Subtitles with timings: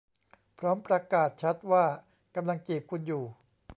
[0.59, 1.85] พร้อมประกาศชัดว่า
[2.35, 3.23] กำลังจีบคุณอยู่